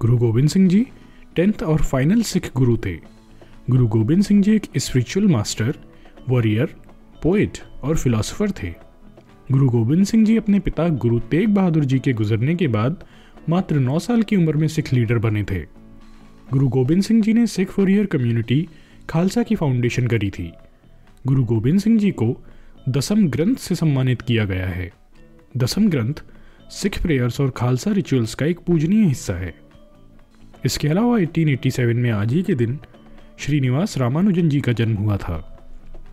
गुरु 0.00 0.16
Gobind 0.18 0.48
Singh 0.48 0.68
ji, 0.68 0.86
tenth 1.36 1.62
और 1.62 1.82
final 1.82 2.22
Sikh 2.22 2.50
Guru 2.56 2.76
थे। 2.76 2.94
गुरु 3.70 3.86
गोबिंद 3.86 4.22
सिंह 4.22 4.42
जी 4.42 4.54
एक 4.54 4.66
स्पिरिचुअल 4.76 5.26
मास्टर 5.26 5.78
वॉरियर 6.28 6.66
पोएट 7.22 7.58
और 7.82 7.96
फिलोसोफर 7.96 8.50
थे। 8.50 8.74
गुरु 9.52 9.68
गोबिंद 9.68 10.04
सिंह 10.04 10.24
जी 10.24 10.36
अपने 10.36 10.58
पिता 10.58 10.88
गुरु 10.88 11.20
तेग 11.20 11.48
बहादुर 11.48 11.84
जी 11.84 11.98
के 11.98 12.12
गुजरने 12.12 12.54
के 12.54 12.68
बाद 12.68 13.04
मात्र 13.48 13.78
9 13.78 13.98
साल 13.98 14.22
की 14.22 14.36
उम्र 14.36 14.56
में 14.56 14.68
सिख 14.68 14.92
लीडर 14.92 15.18
बने 15.18 15.42
थे। 15.42 15.60
गुरु 16.52 16.68
गोबिंद 16.68 17.02
सिंह 17.02 17.22
जी 17.22 17.32
ने 17.32 17.46
सिख 17.46 17.78
वॉरियर 17.78 18.06
कम्युनिटी 18.06 18.68
खालसा 19.10 19.42
की 19.42 19.54
फाउंडेशन 19.54 20.06
करी 20.06 20.30
थी। 20.30 20.52
गुरु 21.26 21.44
गोबिंद 21.44 21.80
सिंह 21.80 21.98
जी 21.98 22.10
को 22.10 22.44
दसम 22.88 23.28
ग्रंथ 23.28 23.56
से 23.56 23.74
सम्मानित 23.74 24.22
किया 24.22 24.44
गया 24.44 24.66
है। 24.66 24.92
दसम 25.56 25.88
ग्रंथ 25.88 26.24
सिख 26.70 27.02
प्रेयर्स 27.02 27.40
और 27.40 27.50
खालसा 27.50 27.90
रिचुअल्स 27.90 28.34
का 28.34 28.46
एक 28.46 28.58
पूजनीय 28.58 29.04
हिस्सा 29.04 29.34
है। 29.34 29.65
इसके 30.64 30.88
अलावा 30.88 31.18
1887 31.18 31.94
में 31.94 32.10
आज 32.10 32.32
ही 32.32 32.42
के 32.42 32.54
दिन 32.54 32.78
श्रीनिवास 33.38 33.98
रामानुजन 33.98 34.48
जी 34.48 34.60
का 34.60 34.72
जन्म 34.72 34.96
हुआ 34.96 35.16
था। 35.16 35.52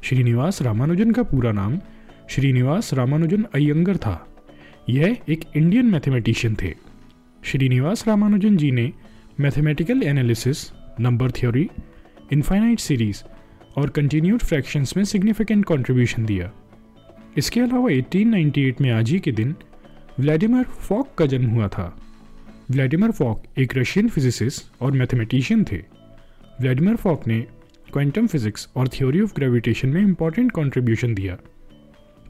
श्रीनिवास 0.04 0.62
रामानुजन 0.62 1.12
का 1.12 1.24
पूरा 1.24 1.52
नाम 1.52 1.80
श्रीनिवास 2.30 2.94
रामानुजन 2.94 3.46
अयंगर 3.54 3.98
था। 3.98 4.28
यह 4.90 5.18
एक 5.30 5.44
इंडियन 5.56 5.86
मैथमेटिशियन 5.86 6.58
थे। 6.62 6.74
श्रीनिवास 7.44 8.08
रामानुजन 8.08 8.58
जी 8.58 8.72
ने 8.72 8.92
mathematical 9.40 10.04
analysis, 10.04 10.72
number 11.00 11.32
theory, 11.32 11.70
infinite 12.34 12.80
series 12.80 13.24
और 13.78 13.90
कंटिन्यूड 13.90 14.40
फ्रैक्शंस 14.40 14.98
में 14.98 15.04
सिग्निफिकेंट 15.04 15.66
कंट्रीब्यूशन 15.66 16.26
दिया। 16.26 16.52
इसके 17.38 17.60
अलावा 17.60 17.90
1898 17.90 18.82
में 18.82 18.92
आज 18.92 19.10
ही 19.10 19.20
के 19.20 19.32
दिन 19.32 19.56
व्लादिमीर 20.20 20.64
फॉक 20.64 21.16
का 21.18 21.26
जन्म 21.26 21.50
हुआ 21.50 21.68
था। 21.68 22.00
व्लादिमीर 22.72 23.12
फॉक 23.12 23.44
एक 23.60 23.78
रशियन 23.78 24.10
फिजिसिस्ट 24.10 24.82
और 24.82 24.92
मैथमेटिशियन 24.92 25.64
थे। 25.64 25.78
व्लादिमीर 26.62 26.96
फॉक 26.96 27.28
ने 27.28 27.42
क्वांटम 27.94 28.28
फिजिक्स 28.28 28.70
और 28.76 28.88
थ्योरी 28.88 29.22
ऑफ़ 29.22 29.36
ग्रेविटेशन 29.36 29.90
में 29.90 30.02
इंपॉर्टेंट 30.02 30.52
कंट्रीब्यूशन 30.52 31.14
दिया। 31.14 31.38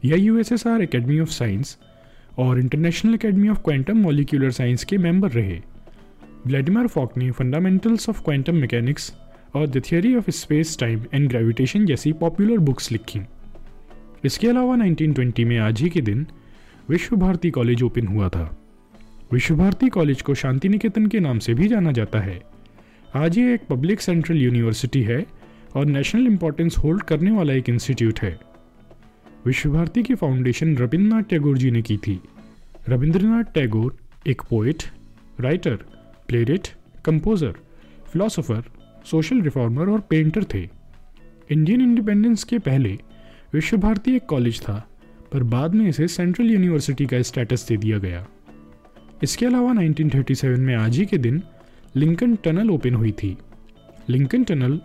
यह 0.05 0.17
यूएसएसआर 0.17 0.81
एकेडमी 0.81 1.19
ऑफ़ 1.19 1.29
साइंस 1.29 1.77
और 2.37 2.59
international 2.59 3.13
academy 3.13 3.49
of 3.49 3.57
quantum 3.57 3.97
molecular 3.97 4.51
science 4.51 4.83
के 4.83 4.97
मेंबर 4.97 5.31
रहे। 5.31 5.59
व्लादिमीर 6.47 6.87
फॉक 6.87 7.17
ने 7.17 7.31
फंडामेंटल्स 7.31 8.09
ऑफ़ 8.09 8.23
क्वांटम 8.23 8.55
मैकेनिक्स 8.55 9.13
और 9.55 9.67
the 9.67 9.81
theory 9.91 10.15
of 10.15 10.31
space 10.31 10.77
time 10.79 11.05
and 11.13 11.29
gravitation 11.29 11.85
जैसी 11.85 12.11
पॉपुलर 12.11 12.57
बुक्स 12.57 12.91
लिखी। 12.91 13.19
इसके 14.25 14.47
अलावा 14.47 14.75
1920 14.75 15.45
में 15.45 15.57
आज 15.57 15.81
ही 15.81 15.89
के 15.89 16.01
दिन 16.01 16.27
विश्व 16.89 17.15
भारती 17.15 17.49
कॉलेज 17.49 17.83
ओपन 17.83 18.07
हुआ 18.07 18.29
था। 18.29 18.59
विश्व 19.33 19.55
भारती 19.55 19.87
कॉलेज 19.89 20.21
को 20.21 20.33
शांति 20.33 20.69
निकेतन 20.69 21.05
के 21.07 21.19
नाम 21.19 21.39
से 21.39 21.53
भी 21.53 21.67
जाना 21.67 21.91
जाता 21.91 22.19
है। 22.19 22.39
आज 23.15 23.37
ये 23.37 23.53
एक 23.53 23.61
पब्लिक 23.69 24.01
सेंट्रल 24.01 24.37
यूनिवर्सिटी 24.37 25.01
है 25.03 25.25
और 25.75 25.85
नेशनल 25.85 26.27
इंपॉर्टेंस 26.27 26.77
होल्ड 26.77 27.03
करने 27.03 27.31
वाला 27.31 27.53
एक 27.53 27.69
इंस्टीट्यूट 27.69 28.19
है। 28.19 28.37
विश्व 29.45 29.71
भारती 29.71 30.03
की 30.03 30.15
फाउंडेशन 30.15 30.75
रविन्द्रनाथ 30.77 31.23
टैगोर 31.23 31.57
जी 31.57 31.71
ने 31.71 31.81
की 31.81 31.97
थी। 31.97 32.19
रविंद्रनाथ 32.89 33.43
टैगोर 33.43 33.95
एक 34.27 34.41
poet 34.41 34.83
writer 35.39 35.75
playwright 36.27 36.67
composer 37.05 37.55
philosopher 38.11 38.63
social 39.05 39.41
reformer 39.41 39.89
और 39.89 39.99
पेंटर 39.99 40.43
थे। 40.43 40.63
इंडियन 41.51 41.81
इंडिपेंडेंस 41.81 42.43
के 42.43 42.59
पहले 42.59 42.97
विश्व 43.53 43.77
भारती 43.77 44.15
एक 44.15 44.25
कॉलेज 44.25 44.61
था, 44.61 44.77
पर 45.31 45.43
बाद 45.43 45.75
में 45.75 45.87
इसे 45.89 46.07
सेंट्रल 46.07 46.51
यूनिवर्सिटी 46.51 47.05
का 47.05 47.21
स्टेटस 47.21 47.67
दे 47.69 47.77
दिया 47.77 47.97
गया। 47.97 48.25
इसके 49.23 49.45
अलावा 49.45 49.73
1937 49.73 50.59
में 50.59 50.75
आज 50.75 50.97
ही 50.97 51.05
के 51.05 51.17
दिन 51.17 51.43
लिंकन 51.95 52.35
टनल 52.35 52.69
ओपन 52.69 52.93
हुई 52.93 53.11
थी। 53.11 53.37
लिंकन 54.09 54.43
टनल 54.43 54.81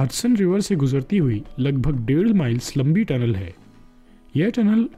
हडसन 0.00 0.36
रिवर 0.36 0.60
से 0.60 0.76
गुजरती 0.76 1.18
हुई 1.18 1.42
लगभग 1.58 2.06
डेढ़ 2.06 2.32
माइल्स 2.32 2.76
लंबी 2.76 3.04
टनल 3.04 3.34
है। 3.34 3.54
यह 4.36 4.50
tunnel 4.50 4.88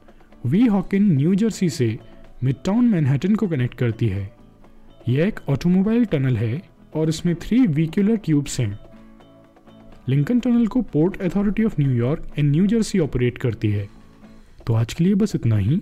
we 0.45 0.65
Hawking, 0.65 1.15
new 1.15 1.35
Jersey 1.35 1.69
से 1.69 1.99
मिडटाउन 2.43 2.85
मैनहट्टन 2.85 3.35
को 3.35 3.47
कनेक्ट 3.47 3.75
करती 3.75 4.07
है। 4.07 4.33
यह 5.09 5.27
एक 5.27 5.39
ऑटोमोबाइल 5.49 6.05
टनल 6.05 6.37
है 6.37 6.61
और 6.95 7.09
इसमें 7.09 7.35
थ्री 7.35 7.67
व्हीक्यूलर 7.67 8.15
ट्यूब्स 8.15 8.59
हैं। 8.59 8.79
लिंकन 10.09 10.39
टनल 10.39 10.67
को 10.67 10.81
Port 10.81 11.21
Authority 11.21 11.63
of 11.63 11.81
New York 11.81 12.39
and 12.39 12.51
New 12.51 12.67
Jersey 12.67 12.99
operate 12.99 13.37
करती 13.37 13.69
है। 13.69 13.89
तो 14.67 14.73
आज 14.73 14.93
के 14.93 15.03
लिए 15.03 15.13
बस 15.13 15.35
इतना 15.35 15.57
ही। 15.57 15.81